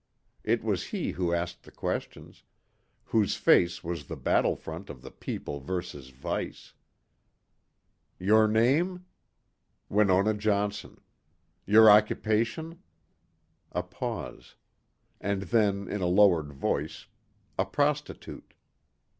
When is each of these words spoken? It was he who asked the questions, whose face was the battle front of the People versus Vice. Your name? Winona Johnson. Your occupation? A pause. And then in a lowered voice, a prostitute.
It 0.43 0.63
was 0.63 0.85
he 0.87 1.11
who 1.11 1.31
asked 1.31 1.61
the 1.61 1.69
questions, 1.71 2.41
whose 3.03 3.35
face 3.35 3.83
was 3.83 4.07
the 4.07 4.15
battle 4.17 4.55
front 4.55 4.89
of 4.89 5.03
the 5.03 5.11
People 5.11 5.59
versus 5.59 6.09
Vice. 6.09 6.73
Your 8.17 8.47
name? 8.47 9.05
Winona 9.89 10.33
Johnson. 10.33 11.01
Your 11.67 11.87
occupation? 11.87 12.81
A 13.73 13.83
pause. 13.83 14.55
And 15.19 15.43
then 15.43 15.87
in 15.87 16.01
a 16.01 16.07
lowered 16.07 16.51
voice, 16.51 17.05
a 17.59 17.65
prostitute. 17.65 18.55